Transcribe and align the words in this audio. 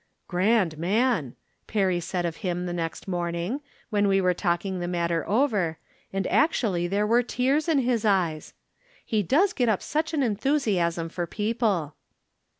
"Grand 0.27 0.79
man!" 0.79 1.35
Perry 1.67 1.99
said 1.99 2.25
of 2.25 2.37
him 2.37 2.65
the 2.65 2.73
next 2.73 3.07
morning, 3.07 3.61
when 3.91 4.07
we 4.07 4.19
were 4.19 4.33
talking 4.33 4.79
the 4.79 4.87
matter 4.87 5.23
over, 5.29 5.77
and 6.11 6.25
actually 6.25 6.87
there 6.87 7.05
were 7.05 7.21
tears 7.21 7.69
in 7.69 7.77
his 7.77 8.03
eyes! 8.03 8.55
He 9.05 9.21
does 9.21 9.53
get 9.53 9.69
up 9.69 9.83
such 9.83 10.11
an 10.15 10.23
enthusiasm 10.23 11.07
for 11.07 11.27
people. 11.27 11.93